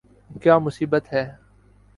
!کیا 0.41 0.57
مصیبت 0.57 1.13
ہے 1.13 1.23